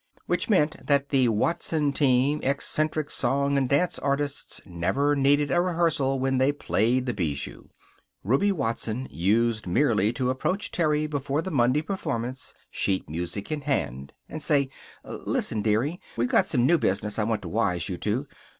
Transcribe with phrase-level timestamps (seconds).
[0.25, 6.19] Which meant that the Watson Team, Eccentric Song and Dance Artists, never needed a rehearsal
[6.19, 7.65] when they played the Bijou.
[8.23, 14.11] Ruby Watson used merely to approach Terry before the Monday performance, sheet music in hand,
[14.27, 14.71] and say,
[15.05, 16.01] "Listen, dearie.
[16.17, 18.25] We've got some new business I want to wise you to.